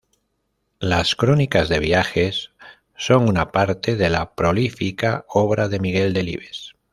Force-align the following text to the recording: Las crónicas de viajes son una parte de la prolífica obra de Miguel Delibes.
Las 0.79 1.15
crónicas 1.15 1.69
de 1.69 1.77
viajes 1.77 2.49
son 2.97 3.29
una 3.29 3.51
parte 3.51 3.95
de 3.95 4.09
la 4.09 4.33
prolífica 4.33 5.25
obra 5.27 5.67
de 5.69 5.79
Miguel 5.79 6.11
Delibes. 6.13 6.73